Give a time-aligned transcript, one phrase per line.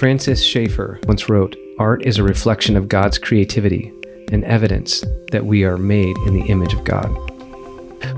[0.00, 3.92] Francis Schaeffer once wrote Art is a reflection of God's creativity
[4.32, 7.10] and evidence that we are made in the image of God.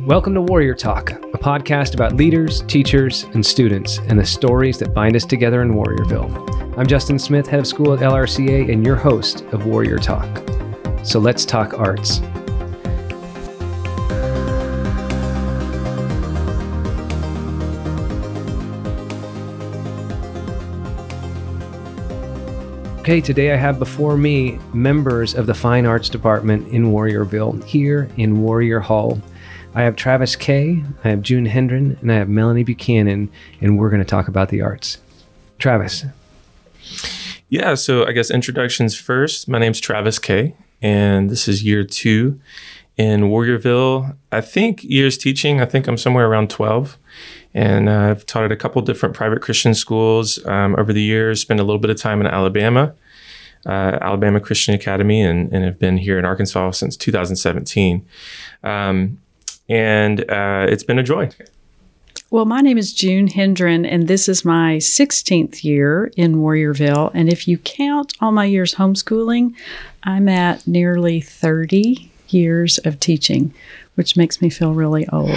[0.07, 4.95] Welcome to Warrior Talk, a podcast about leaders, teachers, and students and the stories that
[4.95, 6.79] bind us together in Warriorville.
[6.79, 10.29] I'm Justin Smith, head of school at LRCA, and your host of Warrior Talk.
[11.03, 12.21] So let's talk arts.
[23.03, 28.09] Okay, today I have before me members of the Fine Arts Department in Warriorville, here
[28.17, 29.21] in Warrior Hall.
[29.75, 33.29] I have Travis Kaye, I have June Hendren, and I have Melanie Buchanan,
[33.61, 34.99] and we're going to talk about the arts.
[35.59, 36.05] Travis.
[37.49, 39.49] Yeah, so I guess introductions first.
[39.49, 42.39] My name's Travis Kaye, and this is year two
[42.97, 44.17] in Warriorville.
[44.31, 46.99] I think years teaching, I think I'm somewhere around 12
[47.55, 51.41] and uh, I've taught at a couple different private Christian schools um, over the years.
[51.41, 52.95] Spent a little bit of time in Alabama,
[53.67, 58.07] uh, Alabama Christian Academy, and, and have been here in Arkansas since 2017.
[58.63, 59.19] Um,
[59.69, 61.31] and uh, it's been a joy.
[62.31, 67.11] Well, my name is June Hendren, and this is my 16th year in Warriorville.
[67.13, 69.55] And if you count all my years homeschooling,
[70.03, 73.53] I'm at nearly 30 years of teaching,
[73.95, 75.31] which makes me feel really old.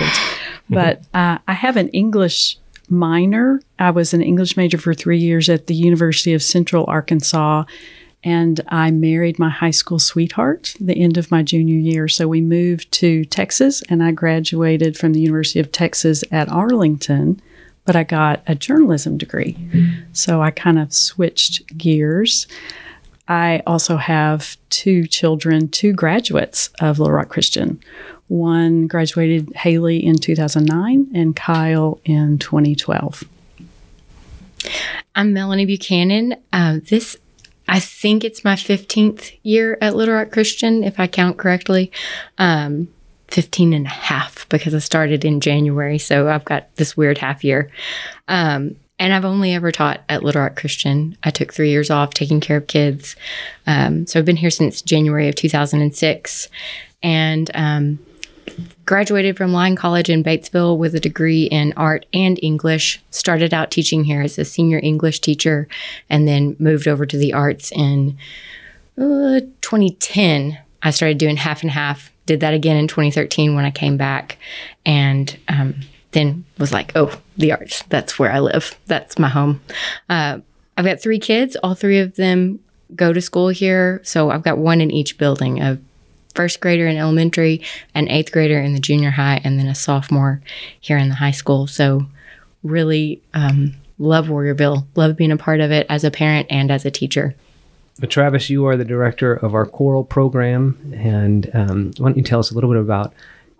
[0.69, 2.57] But uh, I have an English
[2.89, 3.61] minor.
[3.79, 7.63] I was an English major for three years at the University of Central Arkansas.
[8.23, 12.07] And I married my high school sweetheart the end of my junior year.
[12.07, 17.39] So we moved to Texas and I graduated from the University of Texas at Arlington,
[17.85, 19.55] but I got a journalism degree.
[20.11, 22.47] So I kind of switched gears.
[23.27, 27.79] I also have two children, two graduates of Little Rock Christian.
[28.27, 33.23] One graduated Haley in 2009 and Kyle in 2012.
[35.15, 36.35] I'm Melanie Buchanan.
[36.51, 37.17] Uh, this,
[37.67, 41.91] I think it's my 15th year at Little Rock Christian, if I count correctly.
[42.37, 42.89] Um,
[43.29, 45.97] 15 and a half because I started in January.
[45.97, 47.71] So I've got this weird half year.
[48.27, 51.17] Um, and I've only ever taught at Little Rock Christian.
[51.23, 53.15] I took three years off taking care of kids.
[53.67, 56.47] Um, so I've been here since January of 2006
[57.03, 57.99] and um,
[58.85, 63.01] graduated from Lyon College in Batesville with a degree in art and English.
[63.11, 65.67] Started out teaching here as a senior English teacher
[66.09, 68.17] and then moved over to the arts in
[68.97, 70.57] uh, 2010.
[70.83, 72.11] I started doing half and half.
[72.25, 74.37] Did that again in 2013 when I came back.
[74.85, 75.75] And um,
[76.15, 77.83] then was like, oh, the arts.
[77.89, 78.75] That's where I live.
[78.87, 79.61] That's my home.
[80.09, 80.39] Uh,
[80.77, 81.55] I've got three kids.
[81.57, 82.59] All three of them
[82.95, 84.01] go to school here.
[84.03, 85.79] So I've got one in each building a
[86.33, 87.61] first grader in elementary,
[87.93, 90.41] an eighth grader in the junior high, and then a sophomore
[90.79, 91.67] here in the high school.
[91.67, 92.05] So
[92.63, 96.85] really um, love Warriorville, love being a part of it as a parent and as
[96.85, 97.35] a teacher.
[97.99, 100.93] But Travis, you are the director of our choral program.
[100.95, 103.13] And um, why don't you tell us a little bit about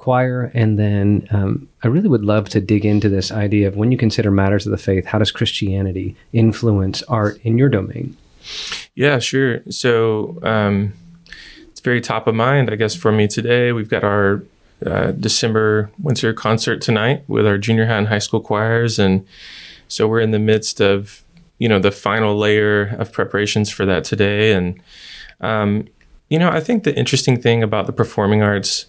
[0.06, 0.52] choir.
[0.54, 3.98] And then um, I really would love to dig into this idea of when you
[3.98, 8.16] consider matters of the faith, how does Christianity influence art in your domain?
[8.94, 9.64] Yeah, sure.
[9.72, 10.94] So um,
[11.70, 13.72] it's very top of mind, I guess, for me today.
[13.72, 14.44] We've got our
[14.86, 19.00] uh, December winter concert tonight with our junior high and high school choirs.
[19.00, 19.26] And
[19.88, 21.24] so we're in the midst of,
[21.58, 24.54] you know, the final layer of preparations for that today.
[24.54, 24.80] And,
[25.42, 25.88] um,
[26.30, 28.86] you know, I think the interesting thing about the performing arts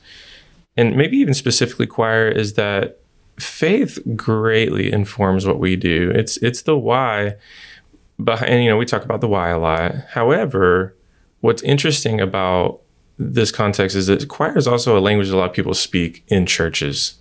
[0.77, 3.01] and maybe even specifically choir is that
[3.39, 6.11] faith greatly informs what we do.
[6.15, 7.37] It's it's the why
[8.23, 9.95] behind you know, we talk about the why a lot.
[10.11, 10.95] However,
[11.41, 12.81] what's interesting about
[13.19, 16.45] this context is that choir is also a language a lot of people speak in
[16.45, 17.15] churches.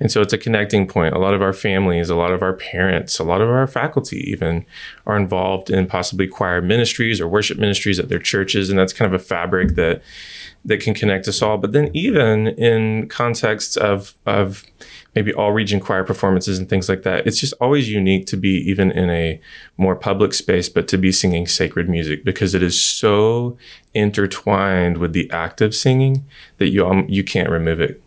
[0.00, 1.14] And so it's a connecting point.
[1.14, 4.18] A lot of our families, a lot of our parents, a lot of our faculty
[4.30, 4.64] even
[5.06, 8.70] are involved in possibly choir ministries or worship ministries at their churches.
[8.70, 10.00] And that's kind of a fabric that
[10.64, 11.58] that can connect us all.
[11.58, 14.64] But then even in contexts of of
[15.14, 18.56] maybe all region choir performances and things like that, it's just always unique to be
[18.68, 19.40] even in a
[19.76, 23.56] more public space, but to be singing sacred music because it is so
[23.94, 26.26] intertwined with the act of singing
[26.58, 28.03] that you um, you can't remove it.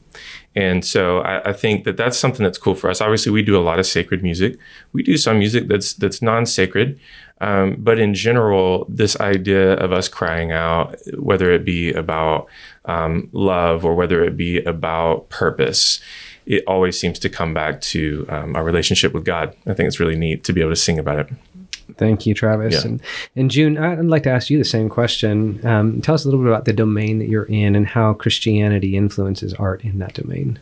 [0.57, 2.99] And so I, I, think that that's something that's cool for us.
[2.99, 4.57] Obviously, we do a lot of sacred music.
[4.91, 6.99] We do some music that's that's non-sacred,
[7.41, 12.47] um, but in general, this idea of us crying out, whether it be about
[12.85, 16.01] um, love or whether it be about purpose,
[16.47, 19.55] it always seems to come back to um, our relationship with God.
[19.67, 21.29] I think it's really neat to be able to sing about it.
[21.95, 22.73] Thank you, Travis.
[22.73, 22.89] Yeah.
[22.89, 23.01] And,
[23.35, 25.65] and June, I'd like to ask you the same question.
[25.65, 28.95] Um, tell us a little bit about the domain that you're in and how Christianity
[28.95, 30.59] influences art in that domain.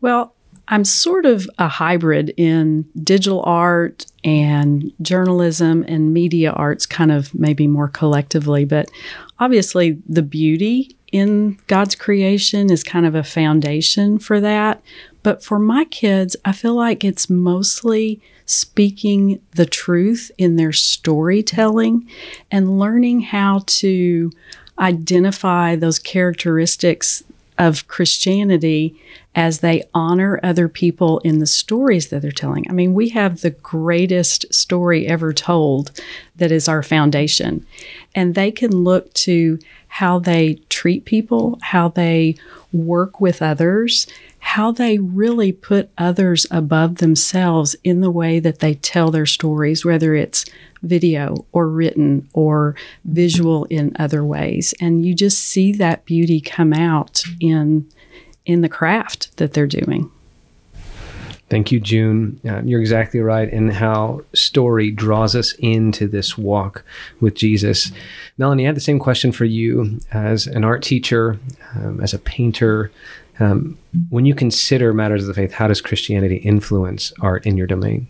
[0.00, 0.34] Well,
[0.68, 7.32] I'm sort of a hybrid in digital art and journalism and media arts, kind of
[7.34, 8.64] maybe more collectively.
[8.64, 8.90] But
[9.38, 14.82] obviously, the beauty in God's creation is kind of a foundation for that.
[15.26, 22.08] But for my kids, I feel like it's mostly speaking the truth in their storytelling
[22.48, 24.30] and learning how to
[24.78, 27.24] identify those characteristics
[27.58, 29.02] of Christianity
[29.34, 32.64] as they honor other people in the stories that they're telling.
[32.70, 35.90] I mean, we have the greatest story ever told
[36.36, 37.66] that is our foundation.
[38.14, 39.58] And they can look to
[39.88, 42.36] how they treat people, how they
[42.72, 44.06] work with others,
[44.50, 49.84] how they really put others above themselves in the way that they tell their stories,
[49.84, 50.44] whether it's
[50.82, 54.72] video or written or visual in other ways.
[54.80, 57.88] And you just see that beauty come out in
[58.44, 60.12] in the craft that they're doing.
[61.48, 62.40] Thank you, June.
[62.48, 66.84] Uh, you're exactly right in how story draws us into this walk
[67.20, 67.92] with Jesus.
[68.38, 71.38] Melanie, I had the same question for you as an art teacher,
[71.74, 72.90] um, as a painter.
[73.38, 73.78] Um,
[74.08, 78.08] when you consider matters of the faith, how does Christianity influence art in your domain?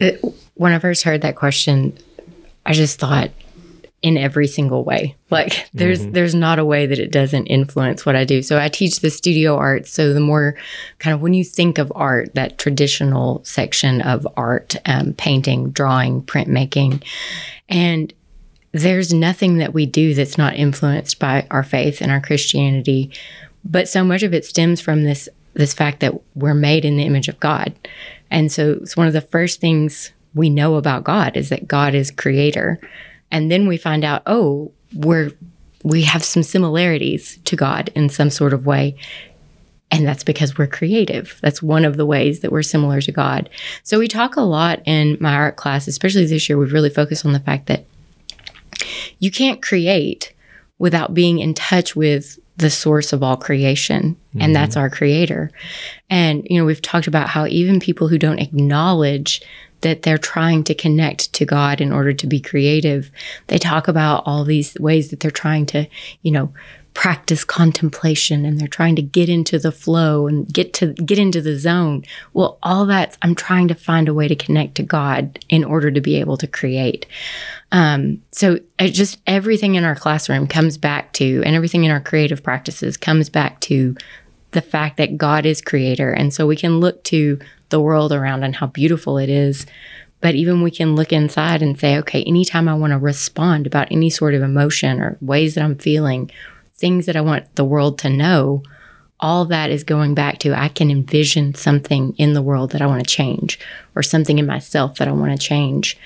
[0.00, 0.22] It,
[0.54, 1.96] when I first heard that question,
[2.64, 3.30] I just thought,
[4.02, 5.16] in every single way.
[5.30, 6.12] Like there's mm-hmm.
[6.12, 8.42] there's not a way that it doesn't influence what I do.
[8.42, 9.86] So I teach the studio art.
[9.86, 10.54] So the more
[10.98, 16.22] kind of when you think of art, that traditional section of art, um, painting, drawing,
[16.22, 17.02] printmaking,
[17.68, 18.12] and
[18.72, 23.10] there's nothing that we do that's not influenced by our faith and our Christianity.
[23.68, 27.04] But so much of it stems from this this fact that we're made in the
[27.04, 27.74] image of God.
[28.30, 31.94] And so it's one of the first things we know about God is that God
[31.94, 32.78] is creator.
[33.30, 35.32] And then we find out, oh, we're
[35.82, 38.96] we have some similarities to God in some sort of way.
[39.90, 41.38] And that's because we're creative.
[41.42, 43.48] That's one of the ways that we're similar to God.
[43.84, 47.24] So we talk a lot in my art class, especially this year, we've really focused
[47.24, 47.86] on the fact that
[49.20, 50.34] you can't create
[50.78, 54.40] without being in touch with the source of all creation, mm-hmm.
[54.40, 55.50] and that's our creator.
[56.08, 59.42] And, you know, we've talked about how even people who don't acknowledge
[59.82, 63.10] that they're trying to connect to God in order to be creative.
[63.48, 65.86] They talk about all these ways that they're trying to,
[66.22, 66.52] you know,
[66.96, 71.42] practice contemplation and they're trying to get into the flow and get to get into
[71.42, 72.02] the zone.
[72.32, 75.90] Well, all that's I'm trying to find a way to connect to God in order
[75.90, 77.04] to be able to create.
[77.70, 82.42] Um, so just everything in our classroom comes back to, and everything in our creative
[82.42, 83.94] practices comes back to
[84.52, 86.10] the fact that God is creator.
[86.10, 87.38] And so we can look to
[87.68, 89.66] the world around and how beautiful it is.
[90.22, 93.92] But even we can look inside and say, okay, anytime I want to respond about
[93.92, 96.30] any sort of emotion or ways that I'm feeling,
[96.76, 98.62] things that I want the world to know,
[99.18, 102.86] all that is going back to I can envision something in the world that I
[102.86, 103.58] want to change
[103.94, 105.96] or something in myself that I want to change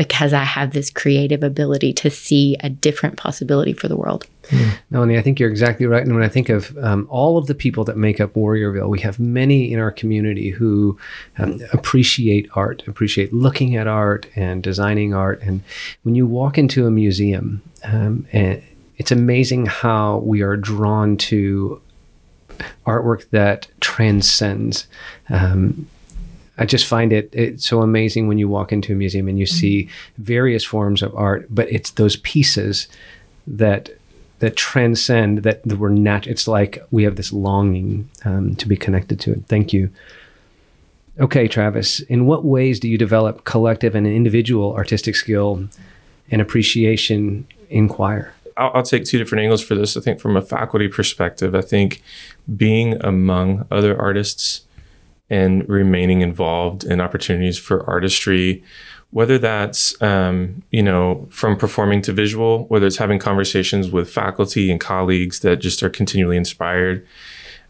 [0.00, 4.26] because I have this creative ability to see a different possibility for the world.
[4.48, 4.72] Mm.
[4.88, 6.02] Melanie, I think you're exactly right.
[6.02, 9.00] And when I think of um, all of the people that make up Warriorville, we
[9.00, 10.98] have many in our community who
[11.38, 15.42] um, appreciate art, appreciate looking at art and designing art.
[15.42, 15.62] And
[16.02, 18.62] when you walk into a museum, um, and
[19.00, 21.80] it's amazing how we are drawn to
[22.86, 24.86] artwork that transcends
[25.30, 25.88] um,
[26.60, 29.46] I just find it it's so amazing when you walk into a museum and you
[29.46, 29.56] mm-hmm.
[29.56, 29.88] see
[30.18, 32.86] various forms of art, but it's those pieces
[33.46, 33.88] that
[34.40, 36.26] that transcend that we're not.
[36.26, 39.44] It's like we have this longing um, to be connected to it.
[39.48, 39.90] Thank you.
[41.18, 42.00] Okay, Travis.
[42.00, 45.66] In what ways do you develop collective and individual artistic skill
[46.30, 48.34] and appreciation in choir?
[48.60, 49.96] I'll, I'll, take two different angles for this.
[49.96, 52.02] I think from a faculty perspective, I think
[52.56, 54.62] being among other artists
[55.30, 58.62] and remaining involved in opportunities for artistry,
[59.10, 64.70] whether that's um, you know from performing to visual, whether it's having conversations with faculty
[64.70, 67.06] and colleagues that just are continually inspired.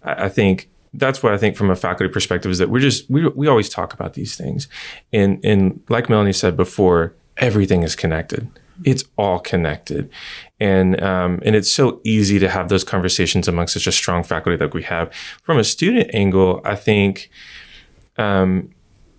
[0.02, 3.08] I, I think that's what I think from a faculty perspective is that we're just
[3.08, 4.66] we we always talk about these things,
[5.12, 8.50] and and like Melanie said before, everything is connected.
[8.84, 10.10] It's all connected,
[10.58, 14.56] and um, and it's so easy to have those conversations among such a strong faculty
[14.56, 15.12] that we have.
[15.42, 17.30] From a student angle, I think
[18.16, 18.70] um,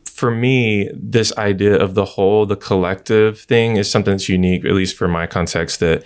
[0.05, 4.73] for me, this idea of the whole, the collective thing is something that's unique, at
[4.73, 5.79] least for my context.
[5.79, 6.03] That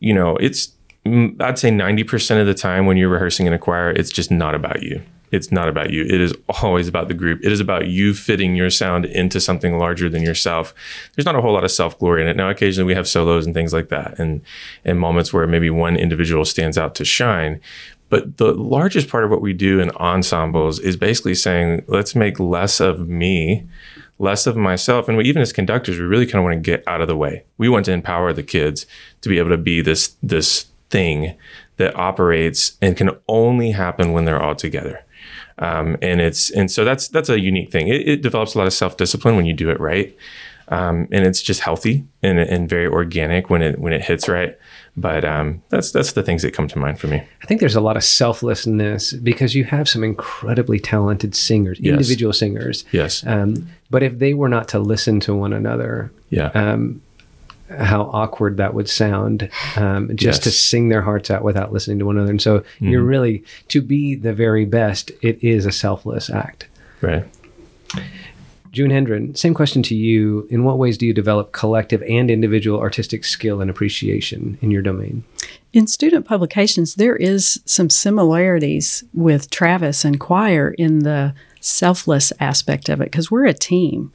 [0.00, 0.72] you know, it's
[1.06, 4.30] I'd say ninety percent of the time when you're rehearsing in a choir, it's just
[4.30, 6.02] not about you it's not about you.
[6.02, 7.40] It is always about the group.
[7.44, 10.74] It is about you fitting your sound into something larger than yourself.
[11.14, 12.36] There's not a whole lot of self glory in it.
[12.36, 14.40] Now, occasionally we have solos and things like that, and
[14.84, 17.60] and moments where maybe one individual stands out to shine.
[18.10, 22.40] But the largest part of what we do in ensembles is basically saying, let's make
[22.40, 23.66] less of me,
[24.18, 25.08] less of myself.
[25.08, 27.16] And we, even as conductors, we really kind of want to get out of the
[27.16, 27.44] way.
[27.58, 28.86] We want to empower the kids
[29.20, 31.36] to be able to be this, this thing
[31.76, 35.04] that operates and can only happen when they're all together.
[35.60, 37.88] Um, and it's and so that's that's a unique thing.
[37.88, 40.16] It, it develops a lot of self discipline when you do it right,
[40.68, 44.56] um, and it's just healthy and, and very organic when it when it hits right.
[44.96, 47.22] But um, that's that's the things that come to mind for me.
[47.42, 51.92] I think there's a lot of selflessness because you have some incredibly talented singers, Yes.
[51.92, 52.84] individual singers.
[52.92, 53.24] Yes.
[53.26, 56.50] Um, but if they were not to listen to one another, Yeah.
[57.70, 62.06] How awkward that would sound um, just to sing their hearts out without listening to
[62.06, 62.30] one another.
[62.30, 66.66] And so you're really, to be the very best, it is a selfless act.
[67.00, 67.24] right.
[68.70, 70.46] June Hendren, same question to you.
[70.50, 74.82] In what ways do you develop collective and individual artistic skill and appreciation in your
[74.82, 75.24] domain?
[75.72, 82.88] In student publications, there is some similarities with Travis and choir in the selfless aspect
[82.88, 84.12] of it because we're a team.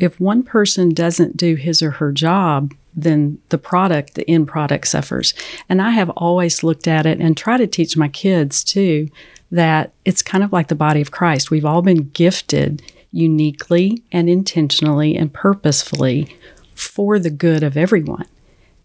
[0.00, 4.86] If one person doesn't do his or her job, then the product, the end product
[4.86, 5.34] suffers.
[5.68, 9.08] And I have always looked at it and try to teach my kids too
[9.50, 11.50] that it's kind of like the body of Christ.
[11.50, 12.82] We've all been gifted
[13.12, 16.36] uniquely and intentionally and purposefully
[16.74, 18.26] for the good of everyone.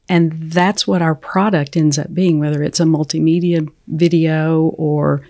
[0.07, 5.27] And that's what our product ends up being, whether it's a multimedia video or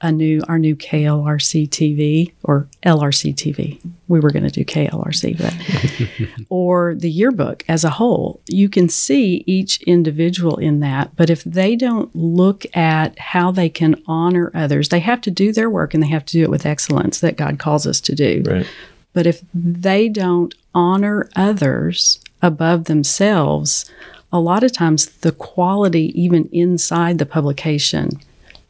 [0.00, 3.78] a new our new KLRC TV or LRC TV.
[4.08, 8.40] We were going to do KLRC, but or the yearbook as a whole.
[8.46, 13.68] You can see each individual in that, but if they don't look at how they
[13.68, 16.50] can honor others, they have to do their work and they have to do it
[16.50, 18.42] with excellence that God calls us to do.
[18.46, 18.66] Right.
[19.12, 23.90] But if they don't honor others above themselves,
[24.32, 28.10] a lot of times the quality, even inside the publication,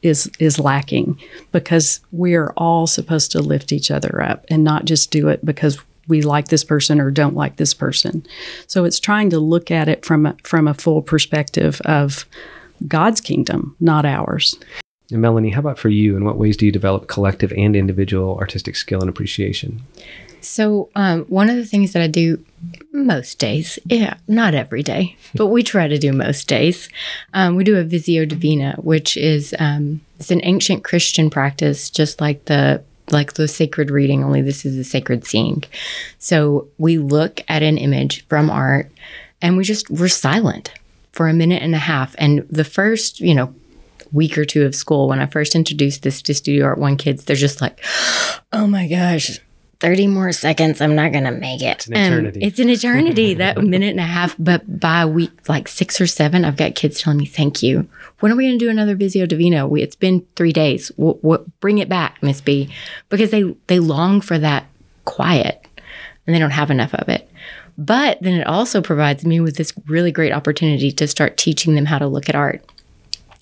[0.02, 1.20] is is lacking
[1.52, 5.44] because we are all supposed to lift each other up and not just do it
[5.44, 5.78] because
[6.08, 8.26] we like this person or don't like this person.
[8.66, 12.26] So it's trying to look at it from a, from a full perspective of
[12.88, 14.58] God's kingdom, not ours.
[15.10, 16.16] And Melanie, how about for you?
[16.16, 19.82] In what ways do you develop collective and individual artistic skill and appreciation?
[20.40, 22.44] So, um, one of the things that I do
[22.92, 26.88] most days, yeah, not every day, but we try to do most days,
[27.34, 32.20] um, we do a Visio Divina, which is um, it's an ancient Christian practice, just
[32.20, 34.22] like the like the sacred reading.
[34.22, 35.64] Only this is a sacred seeing.
[36.18, 38.90] So we look at an image from art,
[39.42, 40.72] and we just we're silent
[41.12, 42.14] for a minute and a half.
[42.18, 43.54] And the first, you know,
[44.12, 47.24] week or two of school, when I first introduced this to Studio Art One kids,
[47.24, 47.78] they're just like,
[48.52, 49.40] "Oh my gosh."
[49.80, 51.78] 30 more seconds, I'm not gonna make it.
[51.78, 52.40] It's an eternity.
[52.42, 54.36] it's an eternity, that minute and a half.
[54.38, 57.88] But by week like six or seven, I've got kids telling me, thank you.
[58.20, 59.66] When are we gonna do another Visio Divina?
[59.66, 60.88] We, it's been three days.
[60.96, 62.68] What, what, bring it back, Miss B.
[63.08, 64.66] Because they, they long for that
[65.06, 65.66] quiet
[66.26, 67.30] and they don't have enough of it.
[67.78, 71.86] But then it also provides me with this really great opportunity to start teaching them
[71.86, 72.62] how to look at art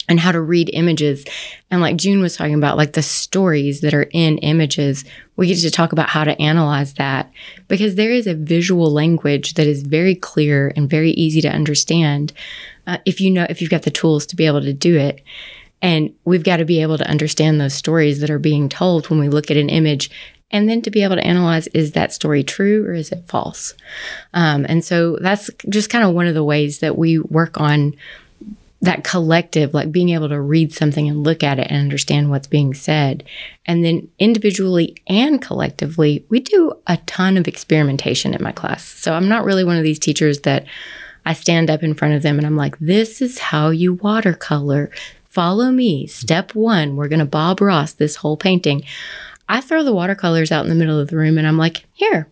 [0.09, 1.25] and how to read images.
[1.71, 5.05] And like June was talking about, like the stories that are in images,
[5.37, 7.31] we get to talk about how to analyze that
[7.69, 12.33] because there is a visual language that is very clear and very easy to understand
[12.87, 15.23] uh, if you know, if you've got the tools to be able to do it.
[15.81, 19.21] And we've got to be able to understand those stories that are being told when
[19.21, 20.11] we look at an image.
[20.51, 23.75] And then to be able to analyze is that story true or is it false?
[24.33, 27.95] Um, and so that's just kind of one of the ways that we work on
[28.81, 32.47] that collective, like being able to read something and look at it and understand what's
[32.47, 33.25] being said.
[33.67, 38.85] And then individually and collectively, we do a ton of experimentation in my class.
[38.85, 40.65] So I'm not really one of these teachers that
[41.27, 44.91] I stand up in front of them and I'm like, this is how you watercolor.
[45.27, 46.07] Follow me.
[46.07, 48.85] Step one, we're going to Bob Ross this whole painting.
[49.49, 52.29] I throw the watercolors out in the middle of the room and I'm like, here,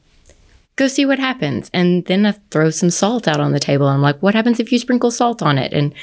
[0.76, 1.70] go see what happens.
[1.72, 3.88] And then I throw some salt out on the table.
[3.88, 5.72] And I'm like, what happens if you sprinkle salt on it?
[5.72, 5.94] And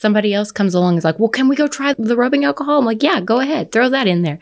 [0.00, 2.78] somebody else comes along and is like, well, can we go try the rubbing alcohol?
[2.78, 4.38] I'm like, yeah, go ahead, throw that in there.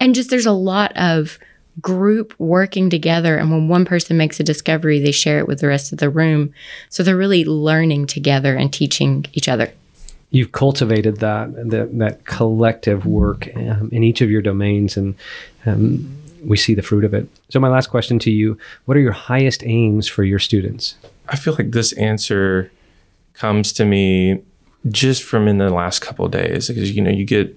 [0.00, 1.38] And just there's a lot of
[1.82, 3.36] group working together.
[3.36, 6.08] And when one person makes a discovery, they share it with the rest of the
[6.08, 6.54] room.
[6.88, 9.72] So they're really learning together and teaching each other.
[10.30, 15.14] You've cultivated that that, that collective work um, in each of your domains, and
[15.64, 17.28] um, we see the fruit of it.
[17.50, 20.96] So, my last question to you: What are your highest aims for your students?
[21.28, 22.72] I feel like this answer
[23.34, 24.42] comes to me
[24.90, 27.56] just from in the last couple days because you know you get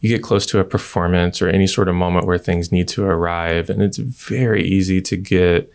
[0.00, 3.04] you get close to a performance or any sort of moment where things need to
[3.04, 5.72] arrive and it's very easy to get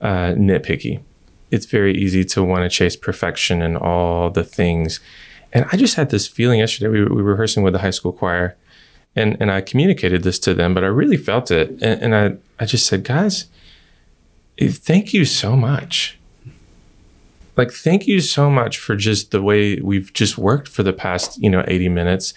[0.00, 1.00] uh, nitpicky
[1.50, 5.00] it's very easy to want to chase perfection and all the things
[5.54, 6.88] And I just had this feeling yesterday.
[6.88, 8.56] We were, we were rehearsing with the high school choir,
[9.14, 12.36] and and I communicated this to them, but I really felt it, and, and I
[12.62, 13.46] I just said, guys,
[14.58, 16.18] eh, thank you so much.
[17.56, 21.40] Like, thank you so much for just the way we've just worked for the past,
[21.42, 22.34] you know, 80 minutes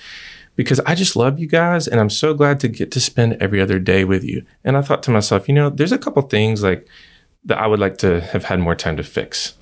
[0.58, 3.62] because I just love you guys and I'm so glad to get to spend every
[3.62, 4.44] other day with you.
[4.66, 6.88] And I thought to myself, you know, there's a couple things like
[7.46, 9.54] that I would like to have had more time to fix.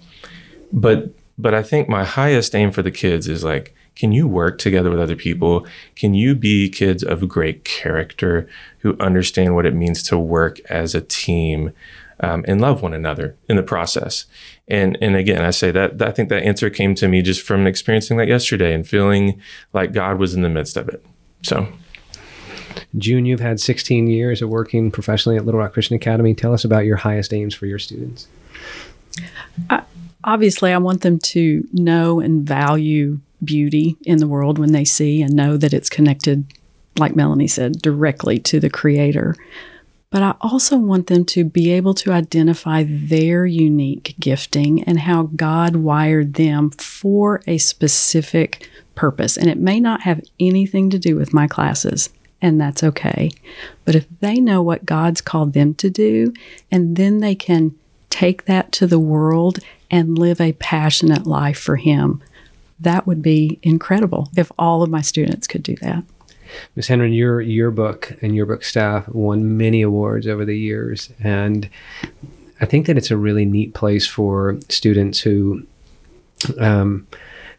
[0.71, 4.57] But but I think my highest aim for the kids is like can you work
[4.57, 5.65] together with other people?
[5.95, 8.47] Can you be kids of great character
[8.79, 11.71] who understand what it means to work as a team
[12.19, 14.25] um, and love one another in the process?
[14.67, 17.41] And and again, I say that, that I think that answer came to me just
[17.41, 19.41] from experiencing that yesterday and feeling
[19.73, 21.05] like God was in the midst of it.
[21.43, 21.67] So.
[22.97, 26.33] June, you've had 16 years of working professionally at Little Rock Christian Academy.
[26.33, 28.27] Tell us about your highest aims for your students.
[29.69, 29.83] I,
[30.23, 35.21] obviously, I want them to know and value beauty in the world when they see
[35.21, 36.45] and know that it's connected,
[36.97, 39.35] like Melanie said, directly to the Creator.
[40.15, 45.23] But I also want them to be able to identify their unique gifting and how
[45.23, 49.35] God wired them for a specific purpose.
[49.35, 53.29] And it may not have anything to do with my classes, and that's okay.
[53.83, 56.31] But if they know what God's called them to do,
[56.71, 57.75] and then they can
[58.09, 59.59] take that to the world
[59.91, 62.23] and live a passionate life for Him,
[62.79, 66.05] that would be incredible if all of my students could do that.
[66.75, 66.87] Ms.
[66.87, 71.11] Hendren, your yearbook and yearbook staff won many awards over the years.
[71.23, 71.69] And
[72.61, 75.65] I think that it's a really neat place for students who
[76.59, 77.07] um,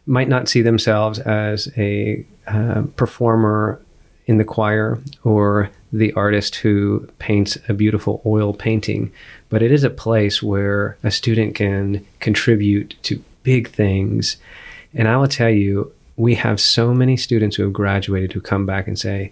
[0.05, 3.81] might not see themselves as a uh, performer
[4.25, 9.11] in the choir or the artist who paints a beautiful oil painting,
[9.49, 14.37] but it is a place where a student can contribute to big things.
[14.93, 18.65] And I will tell you, we have so many students who have graduated who come
[18.65, 19.31] back and say,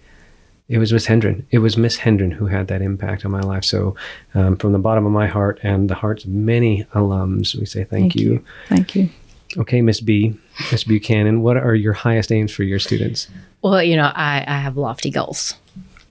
[0.68, 1.46] it was Miss Hendren.
[1.50, 3.64] It was Miss Hendren who had that impact on my life.
[3.64, 3.94] So,
[4.34, 7.84] um, from the bottom of my heart and the hearts of many alums, we say
[7.84, 8.44] thank, Thank you.
[8.68, 9.10] Thank you.
[9.56, 10.34] Okay, Miss B,
[10.72, 13.28] Miss Buchanan, what are your highest aims for your students?
[13.62, 15.54] Well, you know, I, I have lofty goals.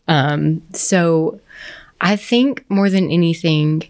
[0.07, 1.41] Um, so
[1.99, 3.83] I think more than anything,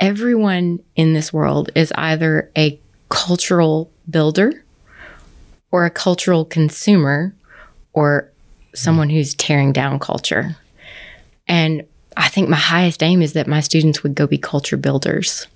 [0.00, 4.64] everyone in this world is either a cultural builder
[5.76, 7.34] or a cultural consumer
[7.92, 8.32] or
[8.74, 10.56] someone who's tearing down culture.
[11.46, 11.84] And
[12.16, 15.46] I think my highest aim is that my students would go be culture builders.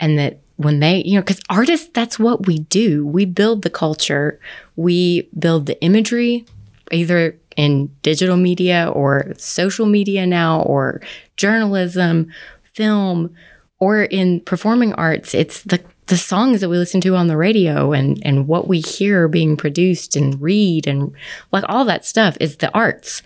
[0.00, 3.06] And that when they, you know, because artists, that's what we do.
[3.06, 4.40] We build the culture,
[4.74, 6.44] we build the imagery,
[6.90, 11.00] either in digital media or social media now, or
[11.36, 12.32] journalism,
[12.64, 13.32] film,
[13.78, 15.34] or in performing arts.
[15.36, 15.80] It's the
[16.10, 19.56] the songs that we listen to on the radio and and what we hear being
[19.56, 21.14] produced and read and
[21.52, 23.22] like all that stuff is the arts.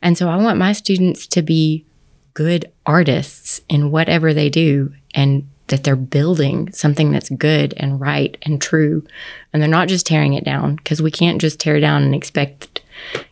[0.00, 1.84] And so I want my students to be
[2.32, 8.38] good artists in whatever they do and that they're building something that's good and right
[8.42, 9.04] and true.
[9.52, 12.80] And they're not just tearing it down because we can't just tear down and expect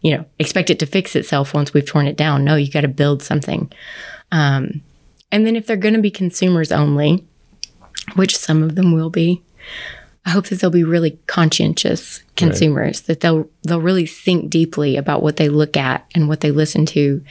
[0.01, 2.45] you know expect it to fix itself once we've torn it down.
[2.45, 3.71] No you got to build something.
[4.33, 4.83] Um,
[5.31, 7.25] and then if they're going to be consumers only
[8.15, 9.43] which some of them will be.
[10.25, 13.07] I hope that they'll be really conscientious consumers, right.
[13.07, 16.85] that they'll they'll really think deeply about what they look at and what they listen
[16.87, 17.25] to,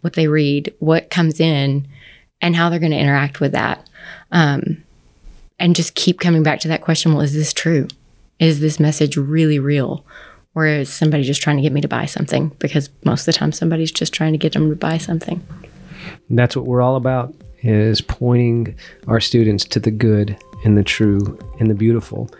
[0.00, 1.86] what they read, what comes in,
[2.40, 3.88] and how they're going to interact with that.
[4.32, 4.82] Um,
[5.58, 7.86] and just keep coming back to that question: Well, is this true?
[8.40, 10.04] Is this message really real?
[10.56, 12.48] Or is somebody just trying to get me to buy something?
[12.58, 15.46] Because most of the time, somebody's just trying to get them to buy something.
[16.28, 20.84] And that's what we're all about is pointing our students to the good and the
[20.84, 22.30] true and the beautiful.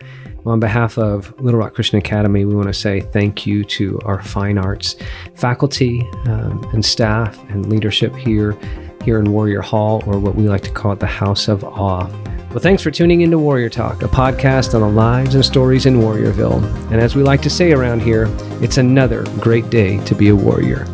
[0.46, 4.22] On behalf of Little Rock Christian Academy, we want to say thank you to our
[4.22, 4.96] fine arts
[5.34, 8.58] faculty um, and staff and leadership here
[9.04, 12.06] here in Warrior Hall, or what we like to call it the House of Awe.
[12.50, 16.00] Well, thanks for tuning into Warrior Talk, a podcast on the lives and stories in
[16.00, 16.62] Warriorville.
[16.90, 18.26] And as we like to say around here,
[18.60, 20.84] it's another great day to be a warrior.